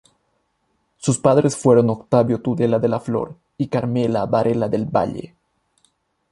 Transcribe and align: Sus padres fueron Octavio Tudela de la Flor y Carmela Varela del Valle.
Sus 0.97 1.19
padres 1.19 1.55
fueron 1.55 1.91
Octavio 1.91 2.41
Tudela 2.41 2.79
de 2.79 2.87
la 2.87 2.99
Flor 2.99 3.37
y 3.55 3.67
Carmela 3.67 4.25
Varela 4.25 4.67
del 4.67 4.85
Valle. 4.87 5.35